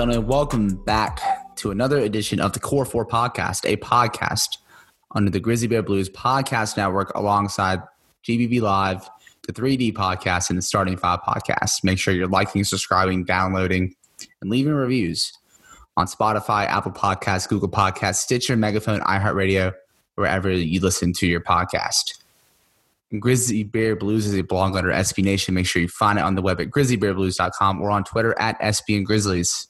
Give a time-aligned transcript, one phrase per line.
[0.00, 1.20] Gentlemen, welcome back
[1.56, 4.56] to another edition of the Core 4 podcast, a podcast
[5.14, 7.82] under the Grizzly Bear Blues Podcast Network alongside
[8.24, 9.06] GBB Live,
[9.46, 11.84] the 3D podcast, and the Starting Five podcast.
[11.84, 13.94] Make sure you're liking, subscribing, downloading,
[14.40, 15.34] and leaving reviews
[15.98, 19.74] on Spotify, Apple Podcasts, Google Podcasts, Stitcher, Megaphone, iHeartRadio,
[20.14, 22.22] wherever you listen to your podcast.
[23.18, 25.54] Grizzly Bear Blues is a blog under SB Nation.
[25.54, 28.96] Make sure you find it on the web at grizzlybearblues.com or on Twitter at SB
[28.96, 29.66] and Grizzlies.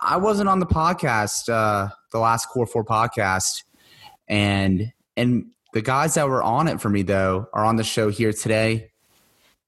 [0.00, 3.62] I wasn't on the podcast, uh, the last Core 4 podcast,
[4.28, 8.10] and and the guys that were on it for me though are on the show
[8.10, 8.90] here today.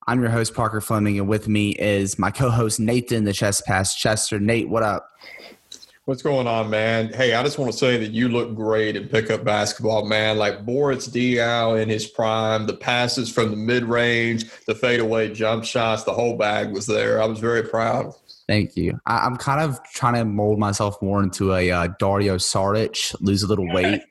[0.07, 3.97] I'm your host Parker Fleming, and with me is my co-host Nathan the Chess Pass
[3.97, 4.39] Chester.
[4.39, 5.09] Nate, what up?
[6.05, 7.13] What's going on, man?
[7.13, 10.39] Hey, I just want to say that you look great in pickup basketball, man.
[10.39, 15.65] Like Boris Diaw in his prime, the passes from the mid range, the fadeaway jump
[15.65, 17.21] shots, the whole bag was there.
[17.21, 18.15] I was very proud.
[18.49, 19.01] Thank you.
[19.07, 23.43] I, am kind of trying to mold myself more into a uh, Dario Saric, lose
[23.43, 24.03] a little weight.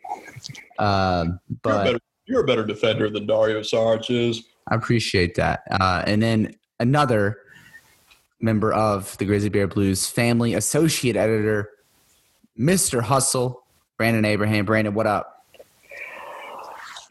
[0.77, 1.25] Uh,
[1.61, 4.44] but you're a, better, you're a, better, defender than Dario Saric is.
[4.67, 5.64] I appreciate that.
[5.72, 7.38] Uh, and then another
[8.42, 11.70] member of the Grizzly Bear Blues family, associate editor
[12.59, 13.02] Mr.
[13.02, 13.64] Hustle,
[13.97, 14.66] Brandon Abraham.
[14.66, 15.45] Brandon, what up?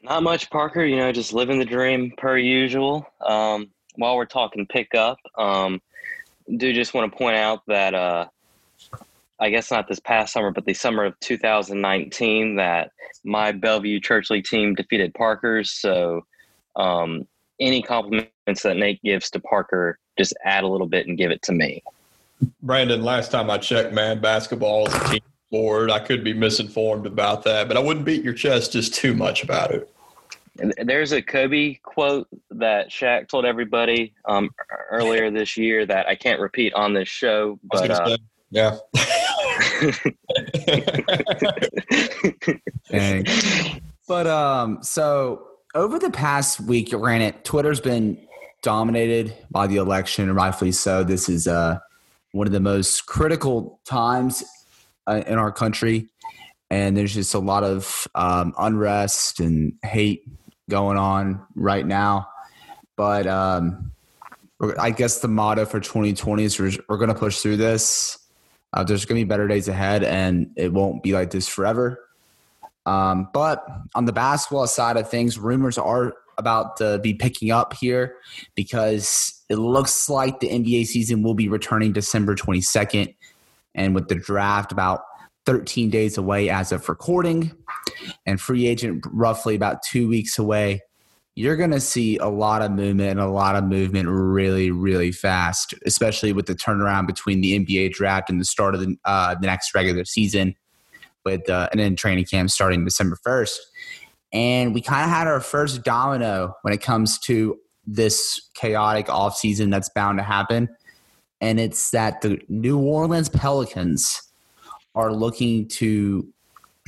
[0.03, 0.84] Not much, Parker.
[0.84, 3.06] You know, just living the dream per usual.
[3.20, 5.81] Um, while we're talking pickup, um,
[6.56, 8.27] do just want to point out that uh,
[9.41, 12.91] I guess not this past summer, but the summer of 2019, that
[13.25, 15.71] my Bellevue Church League team defeated Parker's.
[15.71, 16.25] So,
[16.77, 17.27] um,
[17.60, 21.43] any compliments that Nate gives to Parker, just add a little bit and give it
[21.43, 21.83] to me.
[22.62, 25.91] Brandon, last time I checked, man, basketball is a team sport.
[25.91, 29.44] I could be misinformed about that, but I wouldn't beat your chest just too much
[29.44, 29.94] about it.
[30.56, 34.50] There's a Kobe quote that Shaq told everybody um,
[34.91, 38.16] earlier this year that I can't repeat on this show, but uh,
[38.50, 38.76] yeah.
[44.06, 48.19] but um, so over the past week, granted, Twitter's been
[48.62, 51.03] dominated by the election, and rightfully so.
[51.03, 51.81] This is uh
[52.31, 54.44] one of the most critical times
[55.09, 56.09] uh, in our country,
[56.71, 60.22] and there's just a lot of um, unrest and hate
[60.69, 62.28] going on right now.
[62.97, 63.92] But um,
[64.78, 68.19] I guess the motto for 2020 is we're, we're going to push through this.
[68.72, 72.00] Uh, there's going to be better days ahead, and it won't be like this forever.
[72.86, 73.64] Um, but
[73.94, 78.16] on the basketball side of things, rumors are about to be picking up here
[78.54, 83.14] because it looks like the NBA season will be returning December 22nd
[83.74, 85.03] and with the draft about
[85.47, 87.53] 13 days away as of recording
[88.27, 90.81] and free agent roughly about two weeks away
[91.37, 95.12] you're going to see a lot of movement and a lot of movement really really
[95.12, 99.34] fast especially with the turnaround between the nba draft and the start of the, uh,
[99.41, 100.54] the next regular season
[101.25, 103.56] with uh, and then training camp starting december 1st
[104.33, 109.71] and we kind of had our first domino when it comes to this chaotic offseason
[109.71, 110.69] that's bound to happen
[111.44, 114.22] and it's that the New Orleans Pelicans
[114.94, 116.27] are looking to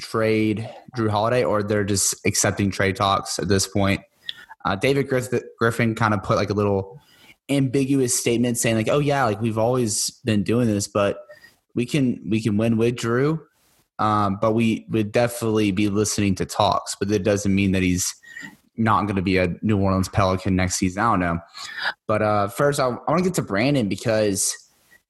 [0.00, 4.00] trade Jrue Holiday, or they're just accepting trade talks at this point.
[4.64, 5.08] Uh, David
[5.58, 7.00] Griffin kind of put like a little
[7.48, 11.18] ambiguous statement saying like, "Oh yeah, like we've always been doing this, but
[11.74, 13.40] we can we can win with Jrue,
[13.98, 16.96] um, but we would definitely be listening to talks.
[16.98, 18.14] But that doesn't mean that he's
[18.76, 21.02] not going to be a New Orleans Pelican next season.
[21.02, 21.38] I don't know.
[22.06, 24.54] But uh, first, I, I want to get to Brandon because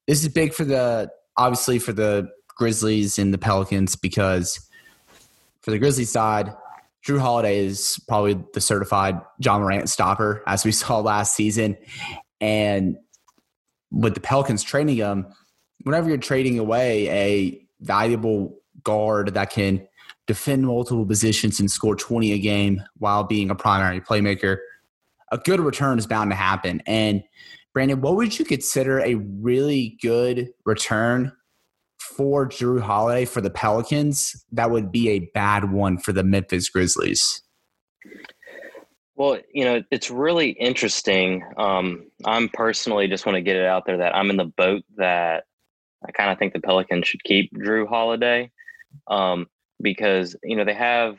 [0.07, 4.66] this is big for the obviously for the Grizzlies and the Pelicans because
[5.67, 6.55] for the Grizzlies side,
[7.05, 11.75] Jrue Holiday is probably the certified Ja Morant stopper, as we saw last season.
[12.39, 12.95] And
[13.91, 15.27] with the Pelicans trading him,
[15.83, 19.85] whenever you're trading away a valuable guard that can
[20.25, 24.59] defend multiple positions and score 20 a game while being a primary playmaker,
[25.33, 26.81] a good return is bound to happen.
[26.85, 27.25] And
[27.73, 31.33] Brandon, what would you consider a really good return
[31.99, 36.69] for Jrue Holiday for the Pelicans that would be a bad one for the Memphis
[36.69, 37.41] Grizzlies?
[39.15, 41.43] Well, you know, it's really interesting.
[41.57, 44.83] Um, I'm personally just want to get it out there that I'm in the boat
[44.97, 45.45] that
[46.07, 48.51] I kind of think the Pelicans should keep Jrue Holiday
[49.07, 49.47] um,
[49.81, 51.17] because you know they have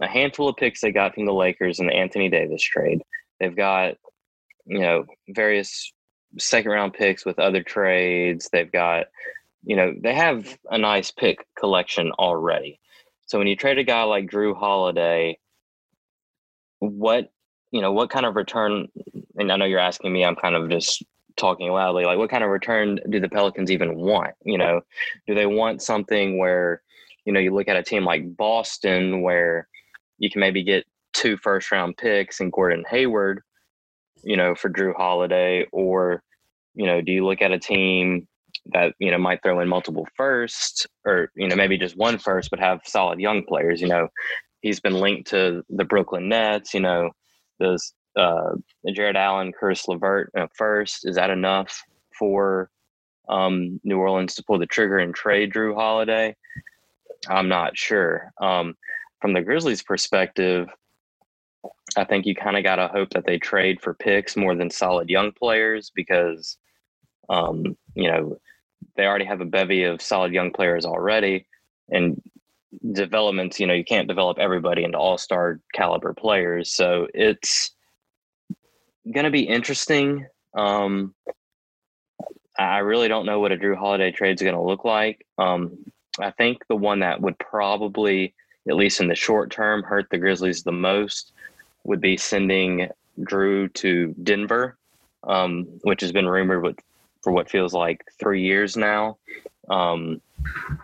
[0.00, 3.02] a handful of picks they got from the Lakers in the Anthony Davis trade.
[3.40, 3.94] They've got
[4.64, 5.92] you know various
[6.38, 8.48] second round picks with other trades.
[8.52, 9.06] They've got
[9.64, 12.80] you know they have a nice pick collection already.
[13.26, 15.38] So when you trade a guy like Jrue Holiday,
[16.80, 17.30] what
[17.70, 18.88] you know what kind of return?
[19.36, 20.24] And I know you're asking me.
[20.24, 21.02] I'm kind of just
[21.36, 22.04] talking loudly.
[22.04, 24.34] Like, what kind of return do the Pelicans even want?
[24.44, 24.80] You know,
[25.26, 26.82] do they want something where
[27.24, 29.68] you know you look at a team like Boston where
[30.18, 33.42] you can maybe get two first round picks and Gordon Hayward,
[34.22, 36.22] you know, for Jrue Holiday, or
[36.74, 38.26] you know, do you look at a team
[38.66, 42.50] that you know might throw in multiple firsts, or you know maybe just one first,
[42.50, 43.80] but have solid young players?
[43.80, 44.08] You know,
[44.60, 46.74] he's been linked to the Brooklyn Nets.
[46.74, 47.10] You know,
[47.60, 48.52] does uh,
[48.94, 51.06] Jarrett Allen, Caris LeVert uh, first?
[51.06, 51.82] Is that enough
[52.18, 52.70] for
[53.28, 56.36] um, New Orleans to pull the trigger and trade Jrue Holiday?
[57.28, 58.32] I'm not sure.
[58.40, 58.74] Um,
[59.20, 60.68] from the Grizzlies' perspective,
[61.96, 64.70] I think you kind of got to hope that they trade for picks more than
[64.70, 66.56] solid young players because,
[67.28, 68.38] um, you know,
[68.96, 71.46] they already have a bevy of solid young players already.
[71.90, 72.20] And
[72.92, 76.70] developments, you know, you can't develop everybody into all star caliber players.
[76.72, 77.70] So it's
[79.12, 80.26] going to be interesting.
[80.54, 81.14] Um,
[82.58, 85.26] I really don't know what a Jrue Holiday trade is going to look like.
[85.38, 85.78] Um,
[86.18, 88.34] I think the one that would probably
[88.68, 91.32] at least in the short term, hurt the Grizzlies the most
[91.84, 92.88] would be sending
[93.20, 94.76] Jrue to Denver,
[95.24, 96.78] um, which has been rumored with,
[97.22, 99.16] for what feels like three years now.
[99.68, 100.20] Um,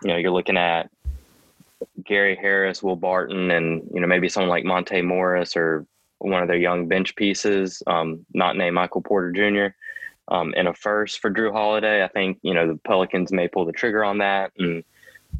[0.03, 0.91] you know, you're looking at
[2.05, 5.87] Gary Harris, Will Barton, and you know maybe someone like Monte Morris or
[6.19, 9.75] one of their young bench pieces, um, not named Michael Porter Jr.
[10.35, 12.05] Um, and a first for Jrue Holiday.
[12.05, 14.85] I think you know the Pelicans may pull the trigger on that, and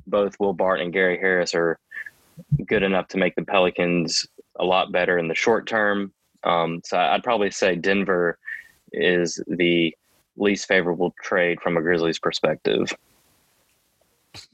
[0.07, 1.79] both Will Barton and Gary Harris are
[2.67, 4.27] good enough to make the Pelicans
[4.59, 6.13] a lot better in the short term.
[6.45, 8.39] Um, so I'd probably say Denver
[8.93, 9.95] is the
[10.41, 12.93] least favorable trade from a Grizzlies perspective.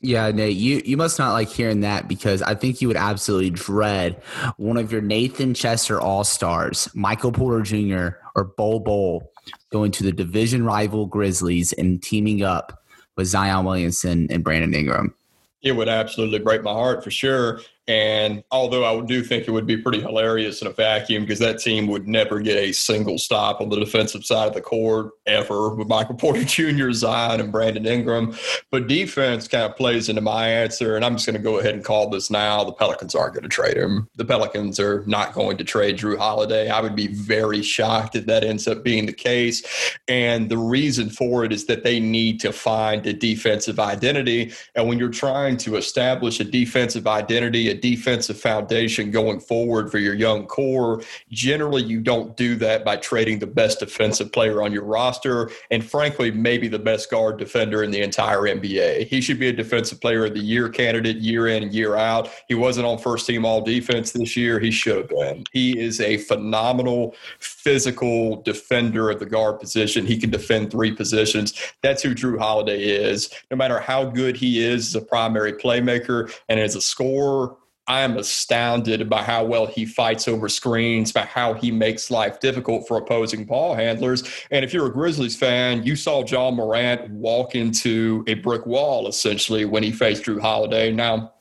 [0.01, 3.51] Yeah, Nate, you, you must not like hearing that because I think you would absolutely
[3.51, 4.23] dread
[4.57, 8.17] one of your Nathan Chester All Stars, Michael Porter Jr.
[8.35, 9.31] or Bol Bol,
[9.71, 12.83] going to the division rival Grizzlies and teaming up
[13.17, 15.15] with Zion Williamson and Brandon Ingram.
[15.63, 17.61] It would absolutely break my heart for sure.
[17.87, 21.59] And although I do think it would be pretty hilarious in a vacuum because that
[21.59, 25.75] team would never get a single stop on the defensive side of the court ever
[25.75, 28.35] with Michael Porter Jr., Zion, and Brandon Ingram.
[28.71, 30.97] But defense kind of plays into my answer.
[30.97, 32.65] And I'm just going to go ahead and call this now.
[32.65, 34.09] The Pelicans aren't going to trade him.
[34.17, 36.71] The Pelicans are not going to trade Jrue Holiday.
[36.71, 39.63] I would be very shocked if that ends up being the case.
[40.09, 44.53] And the reason for it is that they need to find a defensive identity.
[44.75, 50.15] And when you're trying to establish a defensive identity, defensive foundation going forward for your
[50.15, 51.03] young core.
[51.31, 55.85] Generally, you don't do that by trading the best defensive player on your roster, and
[55.85, 59.07] frankly, maybe the best guard defender in the entire NBA.
[59.07, 62.31] He should be a defensive player of the year candidate year in year out.
[62.49, 64.59] He wasn't on first team all defense this year.
[64.59, 65.45] He should have been.
[65.53, 70.07] He is a phenomenal physical defender of the guard position.
[70.07, 71.55] He can defend three positions.
[71.83, 73.31] That's who Jrue Holiday is.
[73.51, 78.01] No matter how good he is as a primary playmaker and as a scorer, I
[78.01, 82.89] am astounded by how well he fights over screens, by how he makes life difficult
[82.89, 84.23] for opposing ball handlers.
[84.51, 89.07] And if you're a Grizzlies fan, you saw Ja Morant walk into a brick wall
[89.07, 90.93] essentially when he faced Jrue Holiday.
[90.93, 91.35] Now,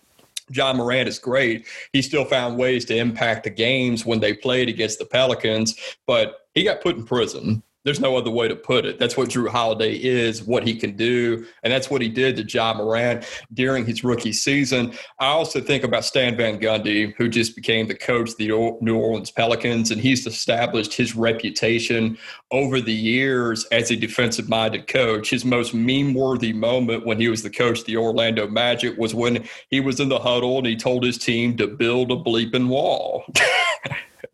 [0.52, 1.66] Ja Morant is great.
[1.94, 6.48] He still found ways to impact the games when they played against the Pelicans, but
[6.54, 8.98] he got put in prison there's no other way to put it.
[8.98, 12.44] That's what Jrue Holiday is, what he can do, and that's what he did to
[12.44, 14.94] Ja Morant during his rookie season.
[15.20, 18.48] I also think about Stan Van Gundy, who just became the coach of the
[18.82, 22.18] New Orleans Pelicans, and he's established his reputation
[22.52, 25.30] over the years as a defensive-minded coach.
[25.30, 29.48] His most meme-worthy moment when he was the coach of the Orlando Magic was when
[29.70, 33.26] he was in the huddle and he told his team to build a bleeping wall.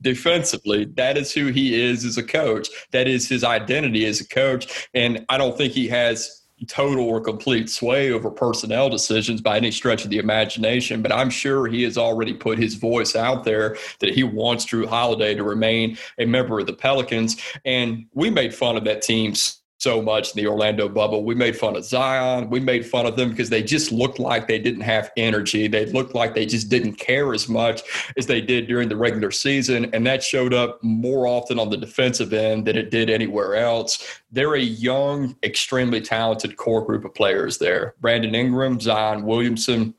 [0.02, 0.86] defensively.
[0.86, 2.70] That is who he is as a coach.
[2.92, 4.90] That is his identity as a coach.
[4.94, 9.72] And I don't think he has total or complete sway over personnel decisions by any
[9.72, 13.78] stretch of the imagination, but I'm sure he has already put his voice out there
[14.00, 17.38] that he wants Jrue Holiday to remain a member of the Pelicans.
[17.66, 19.34] And we made fun of that team
[19.80, 21.24] so much in the Orlando bubble.
[21.24, 22.50] We made fun of Zion.
[22.50, 25.68] We made fun of them because they just looked like they didn't have energy.
[25.70, 27.82] They looked like they just didn't care as much
[28.18, 29.90] as they did during the regular season.
[29.94, 34.22] And that showed up more often on the defensive end than it did anywhere else.
[34.34, 37.96] They're a young, extremely talented core group of players there.
[38.02, 39.94] Brandon Ingram, Zion Williamson.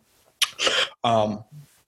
[1.04, 1.42] Um,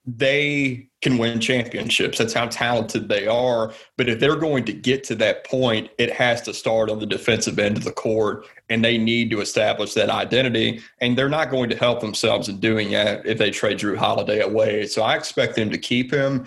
[0.05, 2.17] they can win championships.
[2.17, 3.73] That's how talented they are.
[3.97, 7.05] But if they're going to get to that point, it has to start on the
[7.05, 10.81] defensive end of the court, and they need to establish that identity.
[10.99, 14.41] And they're not going to help themselves in doing that if they trade Jrue Holiday
[14.41, 14.87] away.
[14.87, 16.45] So I expect them to keep him.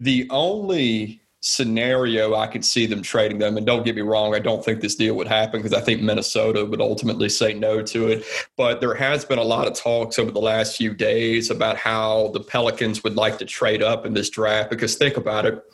[0.00, 3.56] The only scenario I could see them trading them.
[3.56, 6.02] And don't get me wrong, I don't think this deal would happen because I think
[6.02, 8.24] Minnesota would ultimately say no to it.
[8.56, 12.32] But there has been a lot of talks over the last few days about how
[12.34, 15.64] the Pelicans would like to trade up in this draft because think about it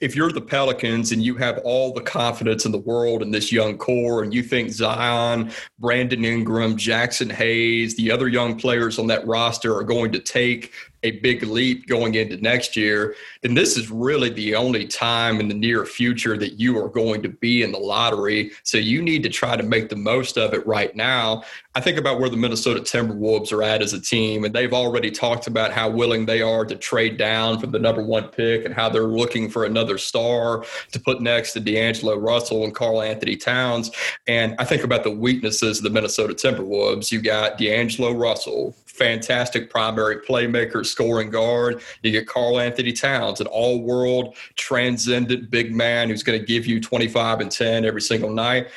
[0.00, 3.52] if you're the Pelicans and you have all the confidence in the world in this
[3.52, 9.06] young core, and you think Zion, Brandon Ingram, Jaxson Hayes, the other young players on
[9.08, 13.76] that roster are going to take a big leap going into next year, then this
[13.76, 17.62] is really the only time in the near future that you are going to be
[17.62, 18.50] in the lottery.
[18.64, 21.44] So you need to try to make the most of it right now.
[21.74, 25.12] I think about where the Minnesota Timberwolves are at as a team, and they've already
[25.12, 28.74] talked about how willing they are to trade down from the number one pick and
[28.74, 33.92] how they're looking for another star to put next to D'Angelo Russell and Karl-Anthony Towns.
[34.26, 37.12] And I think about the weaknesses of the Minnesota Timberwolves.
[37.12, 41.82] You got D'Angelo Russell, fantastic primary playmaker, scoring guard.
[42.02, 46.80] You get Karl-Anthony Towns, an all world transcendent big man who's going to give you
[46.80, 48.68] 25 and 10 every single night.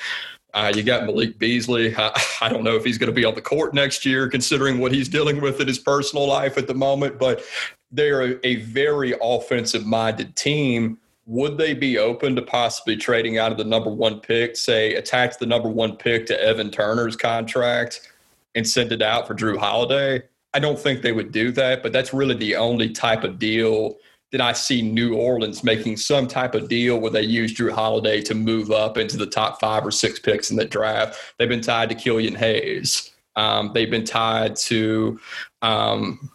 [0.54, 1.96] Uh, you got Malik Beasley.
[1.96, 4.80] I, I, don't know if he's going to be on the court next year, considering
[4.80, 7.44] what he's dealing with in his personal life at the moment, but
[7.92, 10.98] they're a, a very offensive minded team.
[11.26, 15.38] Would they be open to possibly trading out of the number one pick, say, attach
[15.38, 18.12] the number one pick to Evan Turner's contract?
[18.56, 20.24] and send it out for Jrue Holiday.
[20.54, 23.98] I don't think they would do that, but that's really the only type of deal
[24.32, 28.22] that I see New Orleans making some type of deal where they use Jrue Holiday
[28.22, 31.20] to move up into the top five or six picks in the draft.
[31.38, 33.12] They've been tied to Killian Hayes.
[33.36, 35.20] Um, they've been tied to.
[35.62, 36.32] Um,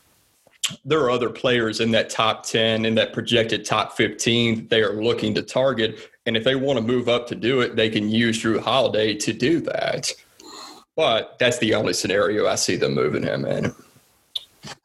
[0.84, 4.82] there are other players in that top 10 in that projected top 15 that they
[4.82, 7.88] are looking to target and if they want to move up to do it they
[7.88, 10.12] can use Jrue Holiday to do that
[10.96, 13.72] but that's the only scenario I see them moving him in.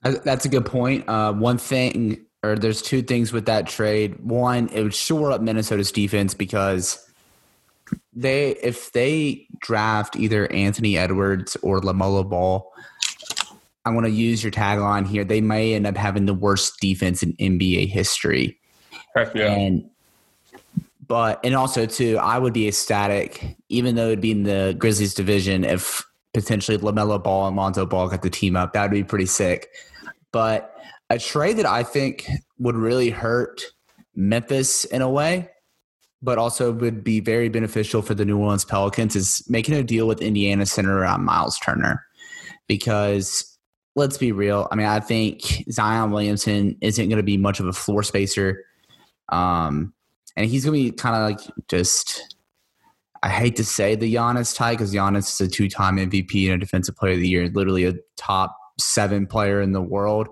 [0.03, 1.07] That's a good point.
[1.07, 4.19] Uh, one thing, or there's two things with that trade.
[4.23, 7.07] One, it would shore up Minnesota's defense because
[8.13, 12.71] they, if they draft either Anthony Edwards or LaMelo Ball,
[13.85, 15.23] I want to use your tagline here.
[15.23, 18.59] They may end up having the worst defense in NBA history.
[19.15, 19.51] Heck yeah.
[19.51, 19.89] And
[21.07, 25.13] but and also too, I would be ecstatic, even though it'd be in the Grizzlies
[25.13, 28.73] division, if potentially LaMelo Ball and Lonzo Ball got the team up.
[28.73, 29.69] That would be pretty sick.
[30.31, 30.75] But
[31.09, 32.27] a trade that I think
[32.59, 33.61] would really hurt
[34.15, 35.49] Memphis in a way,
[36.21, 40.07] but also would be very beneficial for the New Orleans Pelicans is making a deal
[40.07, 42.05] with Indiana center around Miles Turner.
[42.67, 43.57] Because
[43.95, 44.67] let's be real.
[44.71, 48.63] I mean, I think Zion Williamson isn't going to be much of a floor spacer.
[49.29, 49.93] Um,
[50.35, 52.35] and he's gonna be kind of like just.
[53.23, 56.57] I hate to say the Giannis tie because Giannis is a two-time MVP and a
[56.57, 60.27] Defensive Player of the Year, literally a top seven player in the world.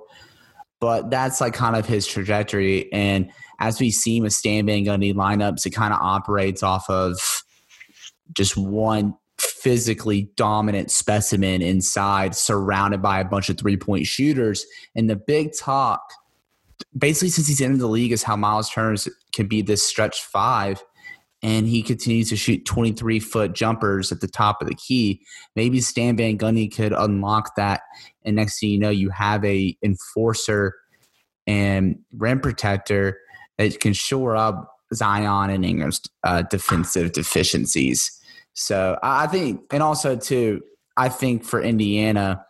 [0.80, 2.92] But that's like kind of his trajectory.
[2.92, 3.30] And
[3.60, 7.20] as we see with Stan Van Gundy lineups, it kind of operates off of
[8.34, 14.66] just one physically dominant specimen inside, surrounded by a bunch of three-point shooters.
[14.96, 16.02] And the big talk
[16.98, 18.96] basically since he's entered the league is how Miles Turner
[19.34, 20.84] can be this stretch five
[21.42, 25.22] and he continues to shoot 23 foot jumpers at the top of the key.
[25.56, 27.82] Maybe Stan Van Gundy could unlock that.
[28.26, 30.76] And next thing you know, you have a enforcer
[31.48, 33.20] and rim protector
[33.58, 38.12] that can shore up Zion and Ingram's uh, defensive deficiencies.
[38.54, 40.62] So I think, and also too,
[40.98, 42.46] I think for Indiana,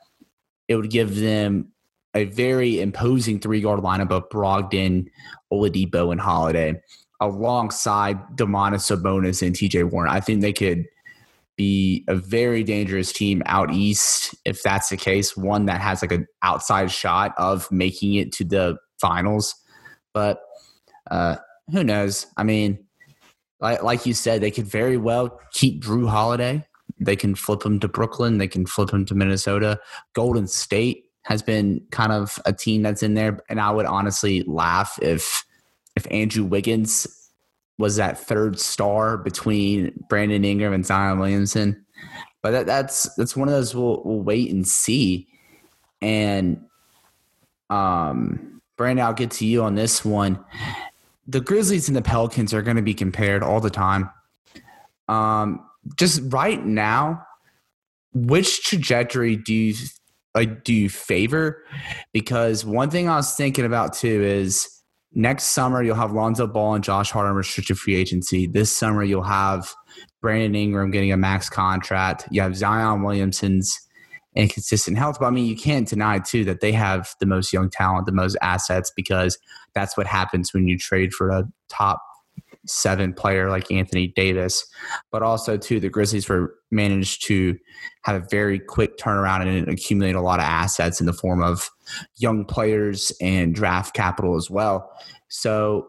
[0.67, 1.71] it would give them
[2.15, 5.07] a very imposing three guard lineup of Brogdon,
[5.53, 6.81] Oladipo, and Holiday
[7.19, 10.09] alongside Domantas Sabonis and TJ Warren.
[10.09, 10.85] I think they could
[11.57, 15.35] be a very dangerous team out east if that's the case.
[15.35, 19.55] One that has like an outside shot of making it to the finals.
[20.13, 20.39] But
[21.11, 21.35] uh,
[21.71, 22.27] who knows?
[22.37, 22.79] I mean,
[23.59, 26.65] like, like you said, they could very well keep Jrue Holiday.
[26.99, 28.37] They can flip him to Brooklyn.
[28.37, 29.79] They can flip him to Minnesota.
[30.13, 34.43] Golden State has been kind of a team that's in there, and I would honestly
[34.43, 35.45] laugh if
[35.95, 37.07] if Andrew Wiggins
[37.77, 41.85] was that third star between Brandon Ingram and Zion Williamson.
[42.41, 45.27] But that, that's that's one of those we'll, we'll wait and see.
[46.01, 46.65] And
[47.69, 50.43] um, Brandon, I'll get to you on this one.
[51.27, 54.09] The Grizzlies and the Pelicans are going to be compared all the time.
[55.07, 55.65] Um,
[55.95, 57.25] just right now,
[58.13, 59.75] which trajectory do you
[60.35, 61.63] like, do you favor?
[62.13, 64.78] Because one thing I was thinking about too is
[65.13, 68.47] next summer you'll have Lonzo Ball and Josh Hart on restricted free agency.
[68.47, 69.73] This summer you'll have
[70.21, 72.27] Brandon Ingram getting a max contract.
[72.31, 73.79] You have Zion Williamson's
[74.35, 75.17] inconsistent health.
[75.19, 78.11] But I mean, you can't deny too that they have the most young talent, the
[78.11, 79.37] most assets, because
[79.73, 82.01] that's what happens when you trade for a top
[82.69, 84.65] seven player like Anthony Davis.
[85.11, 87.57] But also too, the Grizzlies were managed to
[88.03, 91.69] have a very quick turnaround and accumulate a lot of assets in the form of
[92.17, 94.91] young players and draft capital as well.
[95.29, 95.87] So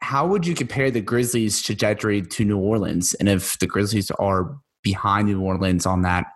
[0.00, 3.14] how would you compare the Grizzlies' trajectory to New Orleans?
[3.14, 6.26] And if the Grizzlies are behind New Orleans on that,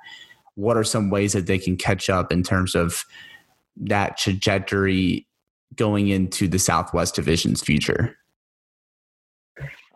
[0.55, 3.05] what are some ways that they can catch up in terms of
[3.77, 5.27] that trajectory
[5.75, 8.17] going into the Southwest Division's future?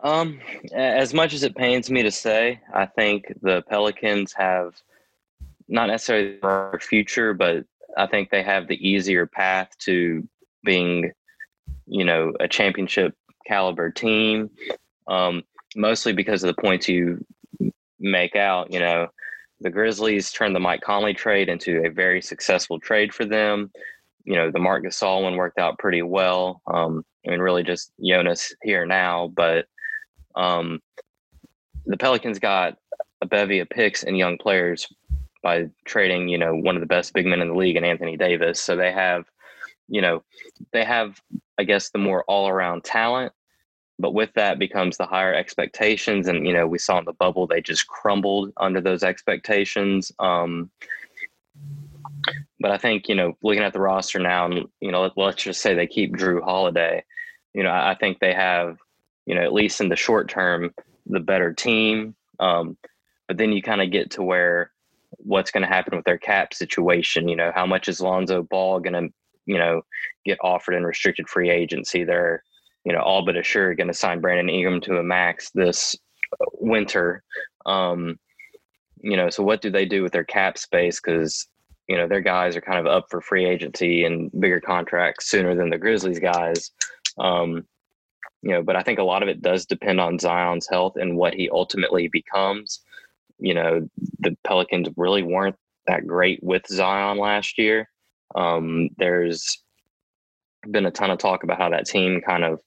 [0.03, 0.39] Um,
[0.73, 4.73] as much as it pains me to say, I think the Pelicans have
[5.67, 7.65] not necessarily the future, but
[7.97, 10.27] I think they have the easier path to
[10.63, 11.11] being,
[11.85, 13.15] you know, a championship
[13.45, 14.49] caliber team.
[15.07, 15.43] Um,
[15.75, 17.23] mostly because of the points you
[17.99, 18.71] make out.
[18.71, 19.07] You know,
[19.59, 23.71] the Grizzlies turned the Mike Conley trade into a very successful trade for them.
[24.23, 26.61] You know, the Marc Gasol one worked out pretty well.
[26.67, 29.65] Um, I mean, really just Jonas here now, but
[30.35, 30.81] um,
[31.85, 32.77] the Pelicans got
[33.21, 34.87] a bevy of picks and young players
[35.43, 38.17] by trading, you know, one of the best big men in the league and Anthony
[38.17, 38.61] Davis.
[38.61, 39.25] So they have,
[39.87, 40.23] you know,
[40.71, 41.19] they have,
[41.57, 43.33] I guess, the more all around talent.
[43.99, 46.27] But with that becomes the higher expectations.
[46.27, 50.11] And, you know, we saw in the bubble, they just crumbled under those expectations.
[50.17, 50.71] Um,
[52.59, 55.43] but I think, you know, looking at the roster now, and, you know, let, let's
[55.43, 57.03] just say they keep Jrue Holiday,
[57.53, 58.77] you know, I, I think they have
[59.25, 60.71] you know, at least in the short term,
[61.05, 62.15] the better team.
[62.39, 62.77] Um,
[63.27, 64.71] but then you kind of get to where
[65.17, 67.27] what's going to happen with their cap situation.
[67.27, 69.13] You know, how much is Lonzo Ball going to,
[69.45, 69.81] you know,
[70.25, 72.03] get offered in restricted free agency?
[72.03, 72.43] They're,
[72.83, 75.95] you know, all but assured going to sign Brandon Ingram to a max this
[76.53, 77.23] winter.
[77.65, 78.17] Um,
[79.03, 80.99] you know, so what do they do with their cap space?
[80.99, 81.47] Because
[81.87, 85.55] you know their guys are kind of up for free agency and bigger contracts sooner
[85.55, 86.71] than the Grizzlies guys.
[87.17, 87.65] Um,
[88.41, 91.17] you know, but I think a lot of it does depend on Zion's health and
[91.17, 92.79] what he ultimately becomes.
[93.39, 95.55] You know, the Pelicans really weren't
[95.87, 97.89] that great with Zion last year.
[98.35, 99.61] Um, there's
[100.69, 102.61] been a ton of talk about how that team kind of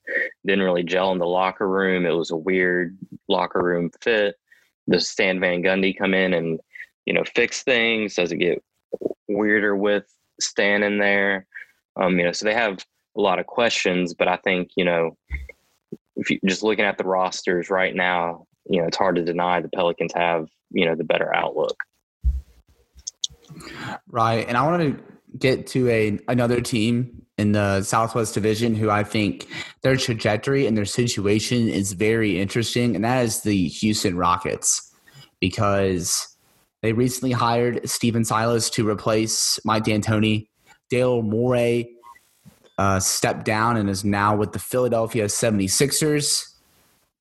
[0.44, 2.06] didn't really gel in the locker room.
[2.06, 2.96] It was a weird
[3.28, 4.37] locker room fit.
[4.88, 6.60] Does Stan Van Gundy come in and,
[7.06, 8.14] you know, fix things?
[8.16, 8.62] Does it get
[9.28, 10.04] weirder with
[10.40, 11.46] Stan in there?
[11.96, 12.84] Um, you know, so they have
[13.16, 15.16] a lot of questions, but I think, you know,
[16.16, 19.61] if you just looking at the rosters right now, you know, it's hard to deny
[19.61, 21.77] the Pelicans have, you know, the better outlook.
[24.09, 24.46] Right.
[24.48, 25.03] And I want to
[25.38, 29.48] get to a another team in the Southwest Division who I think
[29.83, 34.92] their trajectory and their situation is very interesting, and that is the Houston Rockets
[35.40, 36.37] because
[36.83, 40.48] they recently hired Stephen Silas to replace Mike D'Antoni.
[40.92, 41.93] Daryl Morey
[42.78, 46.50] uh, stepped down and is now with the Philadelphia 76ers.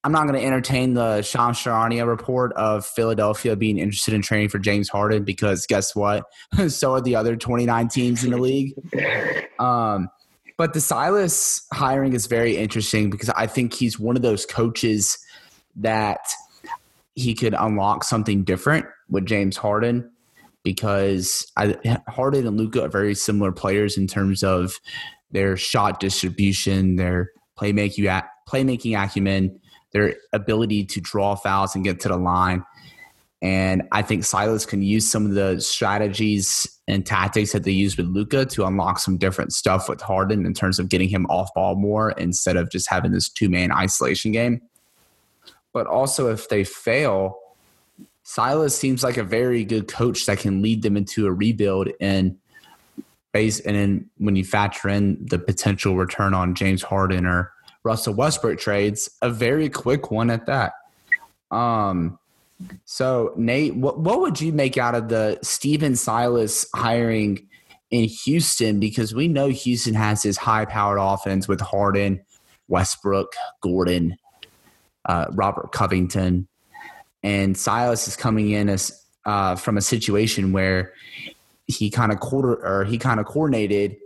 [0.06, 4.50] I'm not going to entertain the Shams Charania report of Philadelphia being interested in training
[4.50, 6.26] for James Harden because guess what?
[6.68, 8.74] so are the other 29 teams in the league.
[9.60, 10.10] Um,
[10.58, 15.18] but the Silas hiring is very interesting because I think he's one of those coaches
[15.78, 16.20] that
[17.16, 20.12] he could unlock something different with James Harden
[20.64, 24.80] because I, Harden and Luka are very similar players in terms of
[25.34, 29.60] their shot distribution, their playmaking playmaking acumen,
[29.92, 32.64] their ability to draw fouls and get to the line.
[33.42, 37.98] And I think Silas can use some of the strategies and tactics that they use
[37.98, 41.50] with Luka to unlock some different stuff with Harden in terms of getting him off
[41.54, 44.62] ball more instead of just having this two man isolation game.
[45.74, 47.38] But also, if they fail,
[48.24, 52.38] Silas seems like a very good coach that can lead them into a rebuild and
[53.34, 57.52] base, and then when you factor in the potential return on James Harden or
[57.84, 60.74] Russell Westbrook trades, a very quick one at that.
[61.52, 62.18] Um,
[62.86, 67.50] so Nate, what what would you make out of the Stephen Silas hiring
[67.92, 68.80] in Houston?
[68.80, 72.22] Because we know Houston has his high powered offense with Harden,
[72.70, 74.18] Westbrook, Gordon.
[75.06, 76.48] uh, Robert Covington,
[77.24, 80.94] and Silas is coming in as uh, from a situation where
[81.74, 83.98] he kind of quarter or he kind of coordinated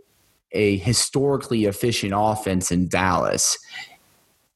[0.52, 3.58] a historically efficient offense in Dallas.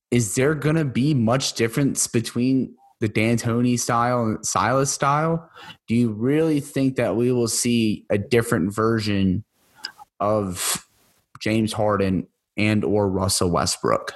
[0.09, 5.49] Is there going to be much difference between the D'Antoni style and Silas style?
[5.87, 9.43] Do you really think that we will see a different version
[10.19, 10.87] of
[11.39, 14.13] James Harden and or Russell Westbrook?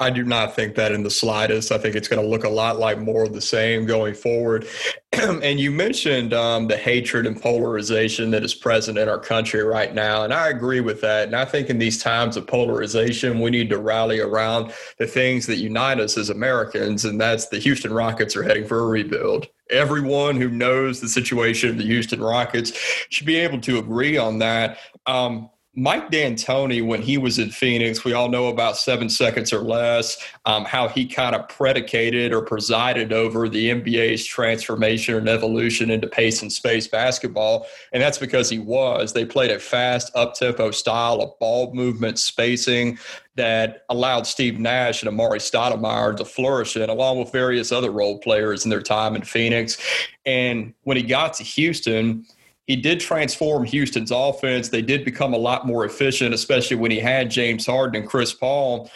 [0.00, 1.70] I do not think that in the slightest.
[1.70, 4.66] I think it's going to look a lot like more of the same going forward.
[5.12, 9.94] and you mentioned um, the hatred and polarization that is present in our country right
[9.94, 10.24] now.
[10.24, 11.26] And I agree with that.
[11.26, 15.46] And I think in these times of polarization, we need to rally around the things
[15.46, 17.04] that unite us as Americans.
[17.04, 19.48] And that's the Houston Rockets are heading for a rebuild.
[19.70, 22.72] Everyone who knows the situation of the Houston Rockets
[23.10, 24.78] should be able to agree on that.
[25.04, 29.60] Um, Mike D'Antoni, when he was in Phoenix, we all know about seven seconds or
[29.60, 35.88] less, um, how he kind of predicated or presided over the NBA's transformation and evolution
[35.88, 37.68] into pace and space basketball.
[37.92, 39.12] And that's because he was.
[39.12, 42.98] They played a fast, up tempo style of ball movement, spacing
[43.36, 48.18] that allowed Steve Nash and Amar'e Stoudemire to flourish in, along with various other role
[48.18, 49.78] players in their time in Phoenix.
[50.26, 52.26] And when he got to Houston,
[52.66, 54.68] he did transform Houston's offense.
[54.68, 58.32] They did become a lot more efficient, especially when he had James Harden and Chris
[58.32, 58.90] Paul.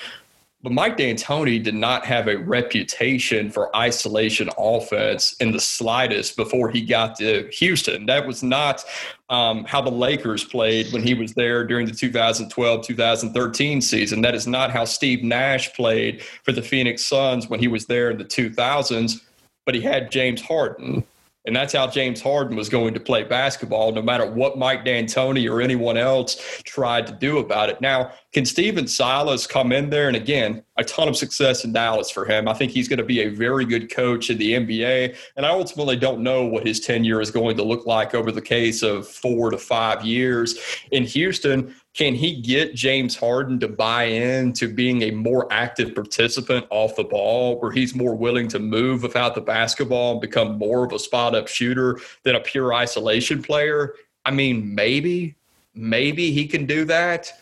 [0.64, 6.70] But Mike D'Antoni did not have a reputation for isolation offense in the slightest before
[6.70, 8.06] he got to Houston.
[8.06, 8.82] That was not
[9.28, 14.22] um, how the Lakers played when he was there during the 2012 2013 season.
[14.22, 18.10] That is not how Steve Nash played for the Phoenix Suns when he was there
[18.10, 19.20] in the 2000s.
[19.66, 21.04] But he had James Harden.
[21.46, 25.50] And that's how James Harden was going to play basketball, no matter what Mike D'Antoni
[25.50, 27.80] or anyone else tried to do about it.
[27.82, 30.08] Now, can Stephen Silas come in there?
[30.08, 32.48] And again, a ton of success in Dallas for him.
[32.48, 35.16] I think he's going to be a very good coach in the NBA.
[35.36, 38.42] And I ultimately don't know what his tenure is going to look like over the
[38.42, 40.58] case of four to five years
[40.92, 41.74] in Houston.
[41.94, 46.96] Can he get James Harden to buy in to being a more active participant off
[46.96, 50.92] the ball, where he's more willing to move without the basketball and become more of
[50.92, 53.94] a spot up shooter than a pure isolation player?
[54.26, 55.36] I mean, maybe,
[55.76, 57.32] maybe he can do that,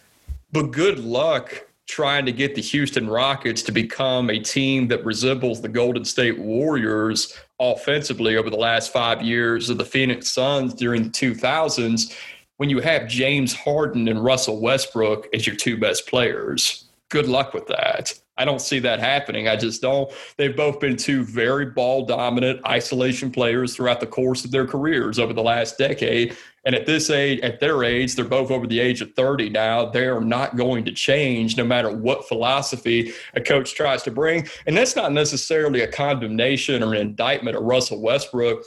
[0.52, 5.62] but good luck trying to get the Houston Rockets to become a team that resembles
[5.62, 11.04] the Golden State Warriors offensively over the last five years of the Phoenix Suns during
[11.04, 12.14] the 2000s
[12.62, 16.84] when you have James Harden and Russell Westbrook as your two best players.
[17.08, 18.14] Good luck with that.
[18.36, 19.48] I don't see that happening.
[19.48, 20.08] I just don't.
[20.36, 25.18] They've both been two very ball dominant isolation players throughout the course of their careers
[25.18, 26.36] over the last decade.
[26.64, 29.86] And at this age, at their age, they're both over the age of 30 now.
[29.86, 34.46] They are not going to change no matter what philosophy a coach tries to bring.
[34.66, 38.64] And that's not necessarily a condemnation or an indictment of Russell Westbrook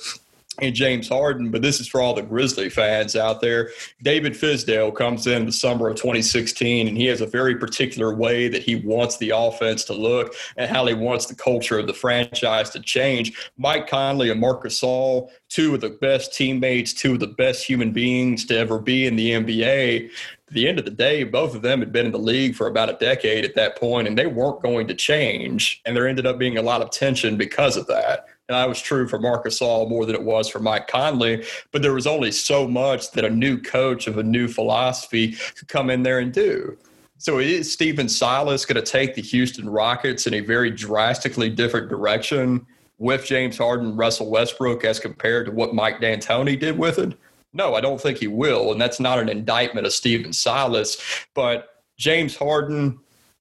[0.62, 3.70] and James Harden, but this is for all the Grizzly fans out there.
[4.04, 8.48] David Fizdale comes in the summer of 2016, and he has a very particular way
[8.48, 11.94] that he wants the offense to look and how he wants the culture of the
[11.94, 13.52] franchise to change.
[13.58, 17.92] Mike Conley and Marcus Gasol, two of the best teammates, two of the best human
[17.92, 20.10] beings to ever be in the NBA.
[20.48, 22.68] At the end of the day, both of them had been in the league for
[22.68, 25.82] about a decade at that point, and they weren't going to change.
[25.86, 28.26] And there ended up being a lot of tension because of that.
[28.48, 31.44] And that was true for Marcus Gasol more than it was for Mike Conley.
[31.72, 35.68] But there was only so much that a new coach of a new philosophy could
[35.68, 36.78] come in there and do.
[37.18, 41.90] So is Stephen Silas going to take the Houston Rockets in a very drastically different
[41.90, 42.66] direction
[42.98, 47.18] with James Harden, Russell Westbrook, as compared to what Mike D'Antoni did with it?
[47.52, 48.72] No, I don't think he will.
[48.72, 51.02] And that's not an indictment of Stephen Silas.
[51.34, 53.00] But James Harden,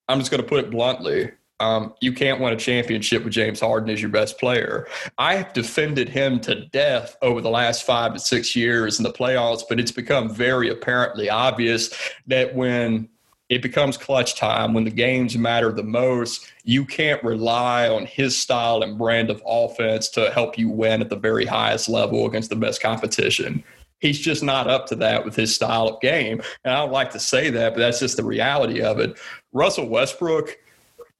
[0.08, 1.32] I'm just going to put it bluntly,
[1.64, 4.86] um, you can't win a championship with James Harden as your best player.
[5.16, 9.12] I have defended him to death over the last five to six years in the
[9.12, 11.90] playoffs, but it's become very apparently obvious
[12.26, 13.08] that when
[13.48, 18.38] it becomes clutch time, when the games matter the most, you can't rely on his
[18.38, 22.50] style and brand of offense to help you win at the very highest level against
[22.50, 23.64] the best competition
[24.04, 26.42] he's just not up to that with his style of game.
[26.62, 29.18] And I don't like to say that, but that's just the reality of it.
[29.52, 30.58] Russell Westbrook,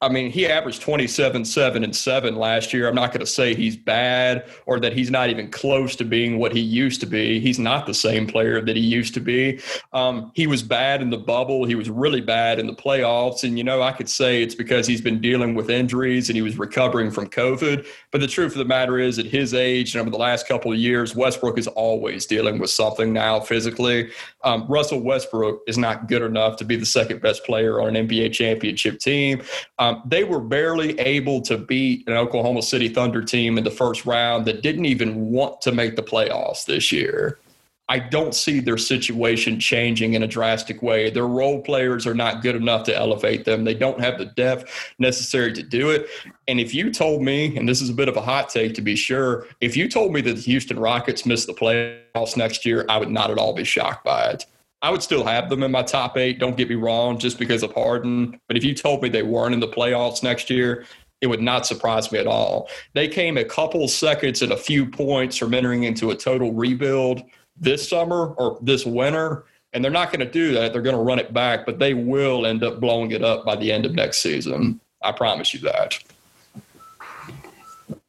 [0.04, 2.86] I mean, he averaged 27, 7, and 7 last year.
[2.86, 6.38] I'm not going to say he's bad or that he's not even close to being
[6.38, 7.40] what he used to be.
[7.40, 9.60] He's not the same player that he used to be.
[9.94, 11.64] Um, he was bad in the bubble.
[11.64, 13.44] He was really bad in the playoffs.
[13.44, 16.42] And, you know, I could say it's because he's been dealing with injuries and he
[16.42, 17.86] was recovering from COVID.
[18.10, 20.70] But the truth of the matter is, at his age and over the last couple
[20.70, 24.10] of years, Westbrook is always dealing with something now physically.
[24.42, 28.06] Um, Russell Westbrook is not good enough to be the second best player on an
[28.06, 29.42] NBA championship team.
[29.78, 30.02] Um, time.
[30.07, 34.46] They were barely able to beat an Oklahoma City Thunder team in the first round
[34.46, 37.38] that didn't even want to make the playoffs this year.
[37.87, 41.11] I don't see their situation changing in a drastic way.
[41.11, 43.64] Their role players are not good enough to elevate them.
[43.64, 46.09] They don't have the depth necessary to do it.
[46.48, 48.80] And if you told me, and this is a bit of a hot take to
[48.80, 52.87] be sure, if you told me that the Houston Rockets miss the playoffs next year,
[52.88, 54.46] I would not at all be shocked by it.
[54.85, 56.38] I would still have them in my top eight.
[56.38, 58.38] Don't get me wrong, just because of Harden.
[58.47, 60.85] But if you told me they weren't in the playoffs next year,
[61.23, 62.68] it would not surprise me at all.
[62.92, 67.23] They came a couple seconds and a few points from entering into a total rebuild
[67.57, 70.75] this summer or this winter, and they're not going to do that.
[70.75, 73.57] They're going to run it back, but they will end up blowing it up by
[73.57, 74.83] the end of next season.
[75.03, 75.99] I promise you that.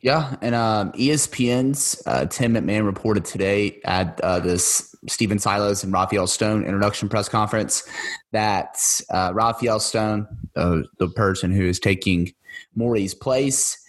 [0.06, 5.92] Yeah, and um, ESPN's uh, Tim McMahon reported today at uh, this Stephen Silas and
[5.92, 7.82] Rafael Stone introduction press conference
[8.32, 8.78] that
[9.10, 12.32] uh, Rafael Stone, uh, the person who is taking
[12.76, 13.84] Morey's place,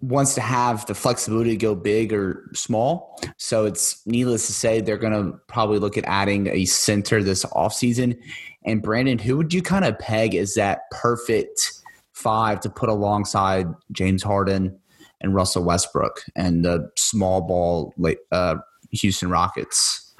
[0.00, 3.20] wants to have the flexibility to go big or small.
[3.36, 7.44] So it's needless to say they're going to probably look at adding a center this
[7.44, 8.18] offseason.
[8.64, 11.82] And Brandon, who would you kind of peg as that perfect
[12.14, 14.79] five to put alongside James Harden?
[15.20, 17.94] And Russell Westbrook and the small ball
[18.32, 18.56] uh,
[18.92, 20.14] Houston Rockets.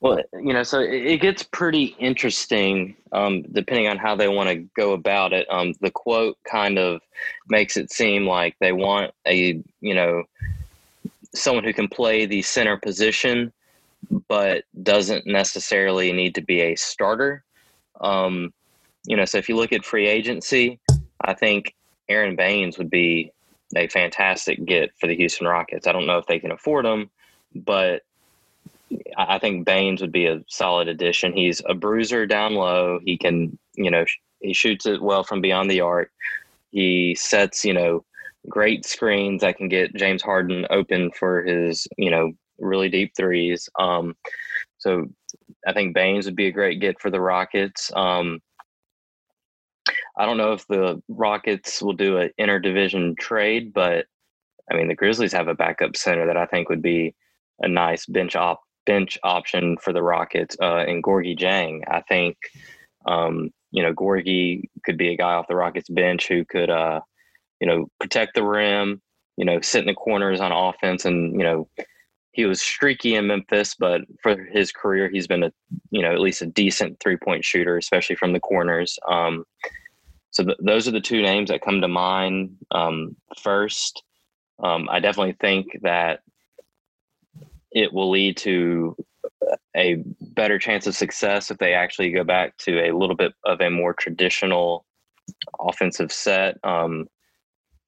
[0.00, 4.56] Well, you know, so it gets pretty interesting um, depending on how they want to
[4.76, 5.46] go about it.
[5.50, 7.00] Um, the quote kind of
[7.48, 10.24] makes it seem like they want a, you know,
[11.34, 13.52] someone who can play the center position,
[14.28, 17.42] but doesn't necessarily need to be a starter.
[18.00, 18.52] Um,
[19.06, 20.78] you know, so if you look at free agency,
[21.22, 21.74] I think
[22.08, 23.32] Aron Baynes would be
[23.74, 25.86] a fantastic get for the Houston Rockets.
[25.86, 27.10] I don't know if they can afford him,
[27.54, 28.02] but
[29.16, 31.32] I think Baynes would be a solid addition.
[31.32, 33.00] He's a bruiser down low.
[33.04, 34.04] He can, you know,
[34.40, 36.10] he shoots it well from beyond the arc.
[36.70, 38.04] He sets, you know,
[38.48, 43.68] great screens that can get James Harden open for his, you know, really deep threes.
[43.78, 44.14] Um,
[44.78, 45.06] so
[45.66, 47.90] I think Baynes would be a great get for the Rockets.
[47.94, 48.40] Um,
[50.16, 54.06] I don't know if the Rockets will do an interdivision trade, but
[54.70, 57.14] I mean the Grizzlies have a backup center that I think would be
[57.60, 61.82] a nice bench op bench option for the Rockets uh, in Gorgui Dieng.
[61.88, 62.36] I think
[63.06, 67.00] um, you know Gorgui could be a guy off the Rockets bench who could uh,
[67.60, 69.02] you know protect the rim,
[69.36, 71.68] you know sit in the corners on offense, and you know
[72.32, 75.52] he was streaky in Memphis, but for his career, he's been a
[75.90, 78.98] you know at least a decent three point shooter, especially from the corners.
[79.10, 79.44] Um,
[80.36, 84.02] so th- those are the two names that come to mind um, first.
[84.62, 86.20] Um, I definitely think that
[87.72, 88.94] it will lead to
[89.74, 93.62] a better chance of success if they actually go back to a little bit of
[93.62, 94.84] a more traditional
[95.58, 96.58] offensive set.
[96.62, 97.06] Um,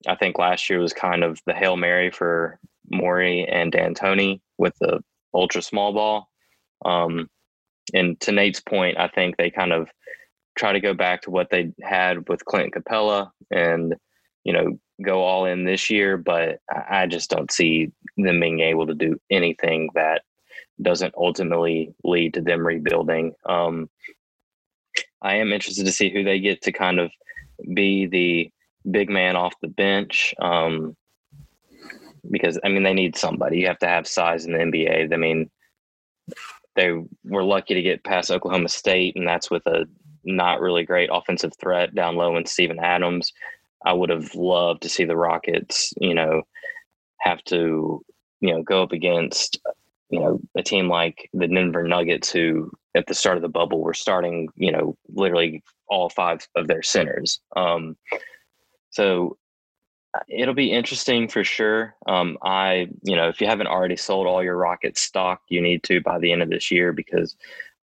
[0.07, 2.59] I think last year was kind of the hail mary for
[2.91, 5.01] Morey and D'Antoni with the
[5.35, 6.31] ultra small ball.
[6.83, 7.29] Um,
[7.93, 9.91] and to Nate's point, I think they kind of
[10.59, 13.95] try to go back to what they had with Clint Capela and,
[14.45, 16.59] you know, go all in this year, but
[16.91, 20.23] I just don't see them being able to do anything that
[20.83, 23.33] doesn't ultimately lead to them rebuilding.
[23.47, 23.89] Um,
[25.23, 27.11] I am interested to see who they get to kind of
[27.75, 28.51] be the
[28.91, 30.35] big man off the bench.
[30.41, 30.97] Um,
[32.31, 33.59] because I mean, they need somebody.
[33.59, 35.13] You have to have size in the NBA.
[35.13, 35.51] I mean,
[36.77, 36.93] they
[37.25, 39.87] were lucky to get past Oklahoma State, and that's with a
[40.29, 43.33] not really great offensive threat down low in Steven Adams.
[43.85, 46.43] I would have loved to see the Rockets, you know,
[47.21, 48.05] have to,
[48.41, 49.59] you know, go up against,
[50.11, 53.83] you know, a team like the Denver Nuggets, who at the start of the bubble
[53.83, 57.41] were starting, you know, literally all five of their centers.
[57.57, 57.97] Um,
[58.91, 59.37] so
[60.15, 61.95] uh, it'll be interesting for sure.
[62.07, 65.83] Um, I, you know, if you haven't already sold all your Rocket stock, you need
[65.85, 67.37] to by the end of this year because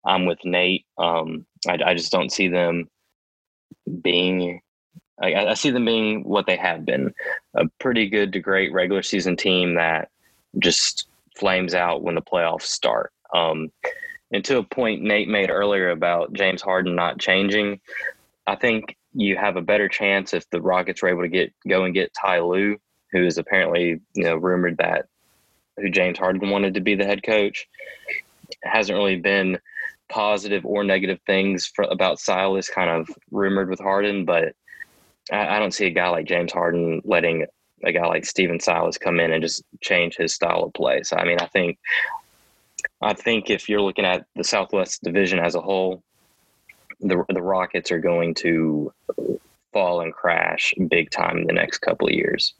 [0.05, 0.85] I'm with Nate.
[0.97, 2.89] Um, I, I, just don't see them
[4.01, 4.61] being.
[5.21, 7.13] I, I, see them being what they have been,
[7.55, 10.09] a pretty good to great regular season team that
[10.59, 13.11] just flames out when the playoffs start.
[13.33, 13.71] Um,
[14.31, 17.79] and to a point Nate made earlier about James Harden not changing,
[18.47, 21.85] I think you have a better chance if the Rockets are able to get go
[21.85, 22.77] and get Ty Lue,
[23.11, 25.07] who is apparently you know rumored that
[25.77, 27.67] who James Harden wanted to be the head coach.
[28.63, 29.59] hasn't really been
[30.09, 34.53] positive or negative things for, about Silas kind of rumored with Harden, but
[35.31, 37.45] I, I, don't see a guy like James Harden letting
[37.83, 41.03] a guy like Stephen Silas come in and just change his style of play.
[41.03, 41.77] So I mean, I think
[43.01, 46.03] I think if you're looking at the Southwest Division as a whole,
[46.99, 48.93] the the Rockets are going to
[49.73, 52.53] fall and crash big time in the next couple of years.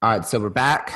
[0.00, 0.92] All right, so we're back.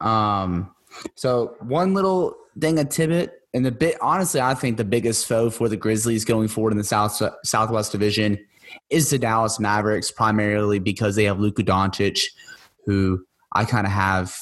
[0.00, 0.74] Um,
[1.14, 5.50] so one little thing, a tidbit, and the bit honestly, I think the biggest foe
[5.50, 8.38] for the Grizzlies going forward in the South Southwest Division
[8.90, 12.24] is the Dallas Mavericks, primarily because they have Luka Doncic,
[12.86, 14.36] who I kind of have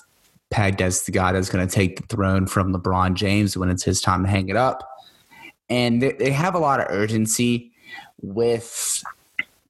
[0.51, 3.85] pegged as the guy that's going to take the throne from LeBron James when it's
[3.85, 4.89] his time to hang it up.
[5.69, 7.73] And they, they have a lot of urgency
[8.21, 9.03] with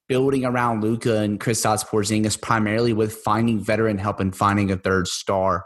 [0.07, 5.07] building around Luka and Kristaps Porzingis primarily with finding veteran help and finding a third
[5.07, 5.65] star,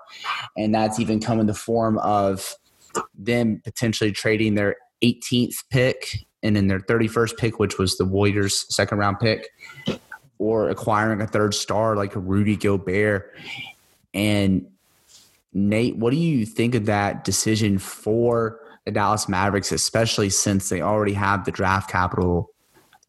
[0.56, 2.54] and that's even come in the form of
[3.14, 8.66] them potentially trading their 18th pick and then their 31st pick, which was the Warriors'
[8.74, 9.48] second round pick,
[10.38, 13.34] or acquiring a third star like Rudy Gobert.
[14.12, 14.66] And
[15.52, 20.82] Nate, what do you think of that decision for the Dallas Mavericks, especially since they
[20.82, 22.50] already have the draft capital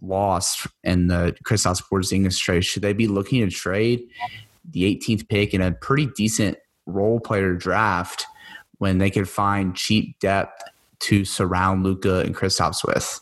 [0.02, 2.64] lost in the Kristaps Porzingis trade?
[2.64, 4.08] Should they be looking to trade
[4.72, 8.26] the 18th pick in a pretty decent role player draft
[8.78, 10.64] when they could find cheap depth
[11.00, 13.22] to surround Luka and Kristaps with?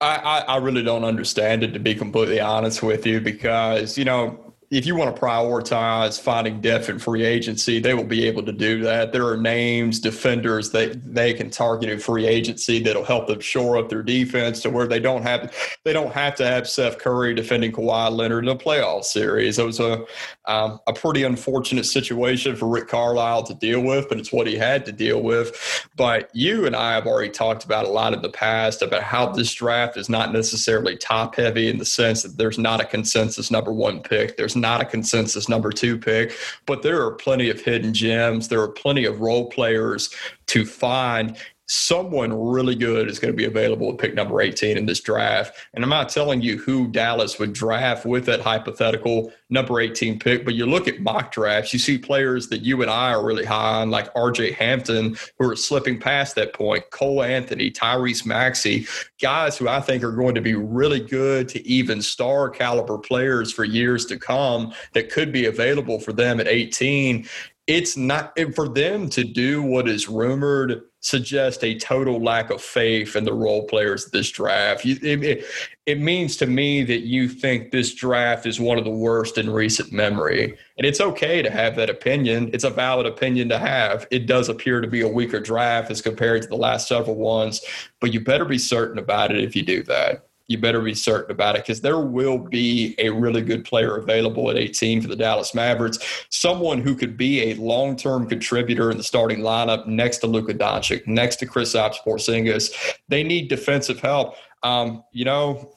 [0.00, 4.41] I, I, really don't understand it to be completely honest with you because you know
[4.72, 8.52] if you want to prioritize finding depth in free agency, they will be able to
[8.52, 9.12] do that.
[9.12, 13.76] There are names, defenders that they can target in free agency that'll help them shore
[13.76, 15.54] up their defense to where they don't have
[15.84, 19.58] they don't have to have Seth Curry defending Kawhi Leonard in a playoff series.
[19.58, 20.06] It was a
[20.46, 24.56] um, a pretty unfortunate situation for Rick Carlisle to deal with, but it's what he
[24.56, 25.86] had to deal with.
[25.96, 29.26] But you and I have already talked about a lot in the past about how
[29.26, 33.50] this draft is not necessarily top heavy in the sense that there's not a consensus
[33.50, 34.38] number one pick.
[34.38, 36.32] There's not a consensus number two pick,
[36.64, 38.48] but there are plenty of hidden gems.
[38.48, 40.08] There are plenty of role players
[40.46, 41.36] to find
[41.72, 45.56] someone really good is going to be available at pick number 18 in this draft.
[45.72, 50.44] And I'm not telling you who Dallas would draft with that hypothetical number 18 pick,
[50.44, 53.46] but you look at mock drafts, you see players that you and I are really
[53.46, 58.86] high on, like RJ Hampton, who are slipping past that point, Cole Anthony, Tyrese Maxey,
[59.18, 63.50] guys who I think are going to be really good to even star caliber players
[63.50, 67.26] for years to come that could be available for them at 18
[67.68, 73.16] it's not for them to do what is rumored suggest a total lack of faith
[73.16, 74.84] in the role players of this draft.
[74.84, 75.44] You, it,
[75.84, 79.50] it, means to me that you think this draft is one of the worst in
[79.50, 80.56] recent memory.
[80.78, 82.50] And it's okay to have that opinion.
[82.52, 84.06] It's a valid opinion to have.
[84.12, 87.62] It does appear to be a weaker draft as compared to the last several ones,
[88.00, 91.32] but you better be certain about it if you do that you better be certain
[91.32, 95.16] about it because there will be a really good player available at 18 for the
[95.16, 95.98] Dallas Mavericks.
[96.30, 100.54] Someone who could be a long term contributor in the starting lineup next to Luka
[100.54, 102.72] Doncic, next to Kristaps Porzingis.
[103.08, 104.36] They need defensive help.
[104.62, 105.72] Um, you know,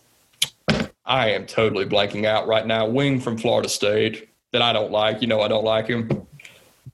[1.06, 2.88] I am totally blanking out right now.
[2.88, 5.22] Wing from Florida State that I don't like.
[5.22, 6.28] You know, I don't like him.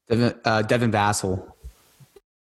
[0.07, 1.50] Devin, uh, Devin Vassell.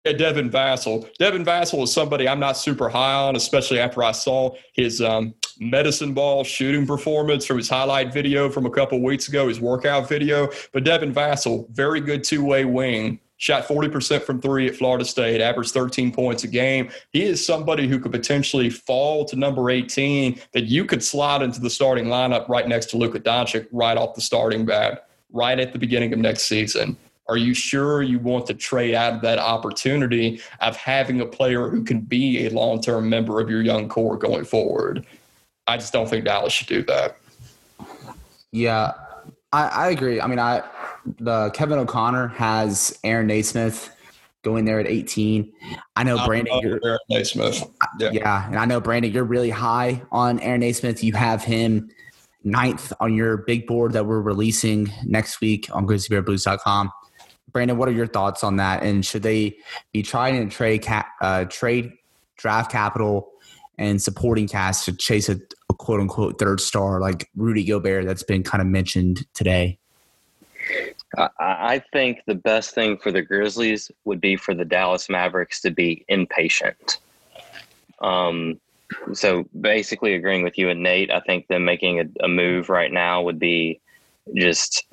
[0.04, 1.06] Yeah, Devin Vassell.
[1.18, 5.34] Devin Vassell is somebody I'm not super high on, especially after I saw his um,
[5.58, 10.08] medicine ball shooting performance from his highlight video from a couple weeks ago, his workout
[10.08, 10.48] video.
[10.72, 13.20] But Devin Vassell, very good two way wing.
[13.36, 16.90] Shot 40% from three at Florida State, averaged 13 points a game.
[17.10, 21.58] He is somebody who could potentially fall to number 18 that you could slide into
[21.58, 25.72] the starting lineup right next to Luka Doncic right off the starting bat, right at
[25.72, 26.98] the beginning of next season.
[27.30, 31.68] Are you sure you want to trade out of that opportunity of having a player
[31.68, 35.06] who can be a long term member of your young core going forward?
[35.68, 37.16] I just don't think Dallas should do that.
[38.50, 38.94] Yeah,
[39.52, 40.20] I, I agree.
[40.20, 40.64] I mean, I
[41.20, 43.94] the Kevin O'Connor has Aaron Nesmith
[44.42, 45.52] going there at 18.
[45.94, 46.58] I know Brandon.
[46.60, 47.62] You're, Aaron Nesmith.
[48.00, 48.10] Yeah.
[48.10, 49.12] yeah, and I know Brandon.
[49.12, 51.04] You're really high on Aaron Nesmith.
[51.04, 51.90] You have him
[52.42, 56.90] ninth on your big board that we're releasing next week on GrizzlyBearBlues.com.
[57.52, 58.82] Brandon, what are your thoughts on that?
[58.82, 59.56] And should they
[59.92, 61.92] be trying to trade cap, uh, trade
[62.36, 63.30] draft capital
[63.78, 68.22] and supporting cast to chase a, a quote unquote third star like Rudy Gobert that's
[68.22, 69.78] been kind of mentioned today?
[71.16, 75.70] I think the best thing for the Grizzlies would be for the Dallas Mavericks to
[75.70, 76.98] be impatient.
[78.00, 78.60] Um,
[79.12, 82.92] so basically, agreeing with you and Nate, I think them making a, a move right
[82.92, 83.80] now would be
[84.36, 84.86] just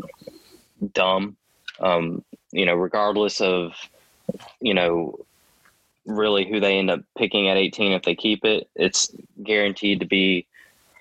[0.94, 1.38] dumb.
[1.80, 2.24] Um,
[2.58, 3.74] you know, regardless of,
[4.60, 5.20] you know,
[6.08, 9.12] really who they end up picking at 18 if they keep it, it's
[9.44, 10.48] guaranteed to be,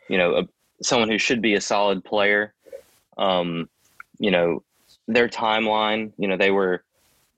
[0.08, 0.48] you know, a,
[0.82, 2.52] someone who should be a solid player.
[3.16, 3.70] Um,
[4.18, 4.62] you know,
[5.08, 6.84] their timeline, you know, they were,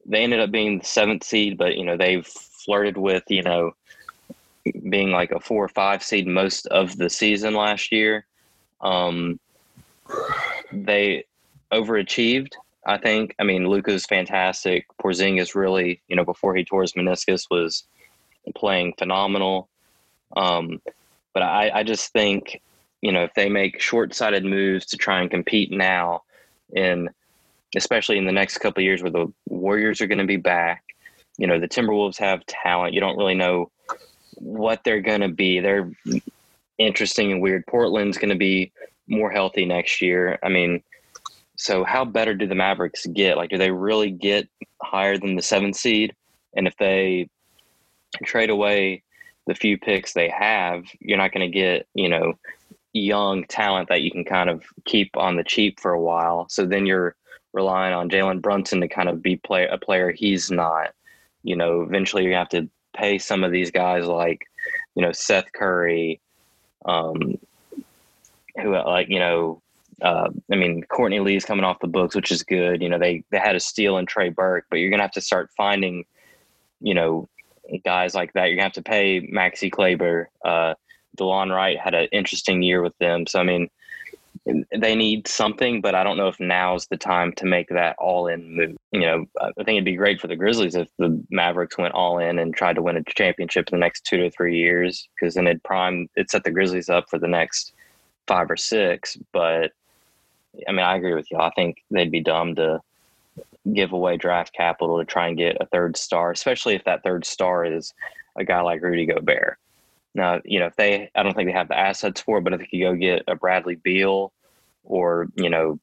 [0.04, 3.72] they ended up being the seventh seed, but, you know, they've flirted with, you know,
[4.90, 8.26] being like a four or five seed most of the season last year.
[8.80, 9.38] Um,
[10.72, 11.24] they
[11.70, 12.54] overachieved.
[12.88, 13.34] I think.
[13.38, 14.86] I mean, Luka's fantastic.
[15.00, 17.84] Porzingis really, you know, before he tore his meniscus, was
[18.56, 19.68] playing phenomenal.
[20.36, 20.80] Um,
[21.34, 22.62] but I, I just think,
[23.02, 26.22] you know, if they make short-sighted moves to try and compete now,
[26.72, 27.10] in
[27.76, 30.82] especially in the next couple years, where the Warriors are going to be back,
[31.36, 32.94] you know, the Timberwolves have talent.
[32.94, 33.70] You don't really know
[34.36, 35.60] what they're going to be.
[35.60, 35.90] They're
[36.78, 37.66] interesting and weird.
[37.66, 38.72] Portland's going to be
[39.06, 40.38] more healthy next year.
[40.42, 40.82] I mean,
[41.58, 43.36] so how better do the Mavericks get?
[43.36, 44.48] Like, do they really get
[44.80, 46.14] higher than the seventh seed?
[46.56, 47.28] And if they
[48.24, 49.02] trade away
[49.48, 52.34] the few picks they have, you're not going to get, you know,
[52.92, 56.46] young talent that you can kind of keep on the cheap for a while.
[56.48, 57.16] So then you're
[57.52, 60.94] relying on Jalen Brunson to kind of be play a player he's not.
[61.42, 64.46] You know, eventually you have to pay some of these guys like,
[64.94, 66.20] you know, Seth Curry,
[66.84, 67.36] um,
[68.62, 69.60] who like you know
[70.02, 72.82] uh, I mean, Courtney Lee's coming off the books, which is good.
[72.82, 75.20] You know, they they had a steal in Trey Burke, but you're gonna have to
[75.20, 76.04] start finding,
[76.80, 77.28] you know,
[77.84, 78.46] guys like that.
[78.46, 80.30] You're gonna have to pay Maxi Kleber.
[80.44, 80.74] Uh,
[81.18, 83.68] Delon Wright had an interesting year with them, so I mean,
[84.76, 88.28] they need something, but I don't know if now's the time to make that all
[88.28, 88.76] in move.
[88.92, 92.18] You know, I think it'd be great for the Grizzlies if the Mavericks went all
[92.18, 95.34] in and tried to win a championship in the next two to three years, because
[95.34, 97.72] then it prime it set the Grizzlies up for the next
[98.26, 99.18] five or six.
[99.32, 99.72] But
[100.66, 101.38] I mean, I agree with you.
[101.38, 102.80] I think they'd be dumb to
[103.72, 107.24] give away draft capital to try and get a third star, especially if that third
[107.24, 107.92] star is
[108.36, 109.58] a guy like Rudy Gobert.
[110.14, 112.54] Now, you know, if they, I don't think they have the assets for it, but
[112.54, 114.32] if they could go get a Bradley Beal
[114.84, 115.78] or, you know,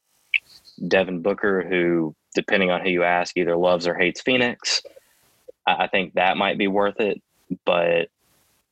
[0.86, 4.82] Devin Booker, who, depending on who you ask, either loves or hates Phoenix,
[5.66, 7.22] I think that might be worth it.
[7.64, 8.10] But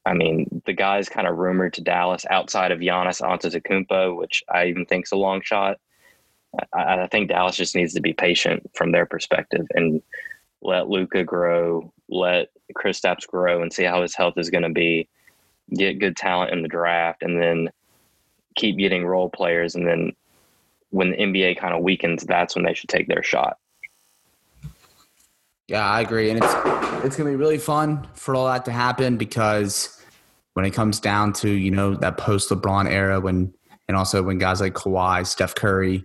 [0.07, 4.66] I mean, the guy's kind of rumored to Dallas outside of Giannis Antetokounmpo, which I
[4.66, 5.78] even think is a long shot.
[6.72, 10.02] I, I think Dallas just needs to be patient from their perspective and
[10.61, 15.09] let Luka grow, let Kristaps grow, and see how his health is going to be.
[15.74, 17.70] Get good talent in the draft, and then
[18.57, 19.74] keep getting role players.
[19.74, 20.12] And then
[20.90, 23.59] when the NBA kind of weakens, that's when they should take their shot.
[25.68, 26.54] Yeah, I agree, and it's
[27.04, 30.00] it's gonna be really fun for all that to happen because
[30.54, 33.52] when it comes down to you know that post LeBron era, when
[33.88, 36.04] and also when guys like Kawhi, Steph Curry,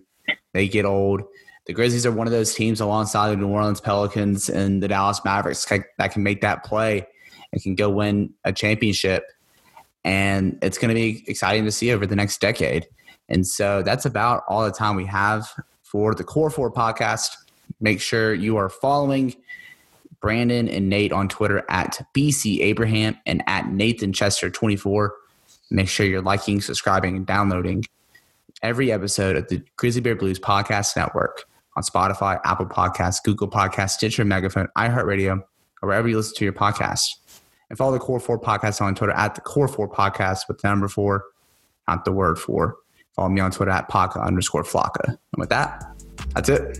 [0.53, 1.23] they get old.
[1.65, 5.21] The Grizzlies are one of those teams alongside the New Orleans Pelicans and the Dallas
[5.23, 7.05] Mavericks that can make that play
[7.51, 9.23] and can go win a championship.
[10.03, 12.87] And it's going to be exciting to see over the next decade.
[13.27, 15.47] And so that's about all the time we have
[15.83, 17.29] for the Core Four podcast.
[17.79, 19.35] Make sure you are following
[20.21, 25.15] Brandon and Nate on Twitter at BC Abraham and at Nathan Chester 24.
[25.71, 27.85] Make sure you're liking, subscribing, and downloading
[28.61, 33.91] every episode of the Grizzly Bear Blues Podcast Network on Spotify, Apple Podcasts, Google Podcasts,
[33.91, 35.41] Stitcher, Megaphone, iHeartRadio,
[35.81, 37.15] or wherever you listen to your podcast.
[37.69, 40.67] And follow the Core 4 Podcast on Twitter at the Core 4 Podcast with the
[40.67, 41.23] number four,
[41.87, 42.77] not the word four.
[43.15, 45.05] Follow me on Twitter at Paca underscore Flocka.
[45.05, 45.83] And with that,
[46.33, 46.79] that's it.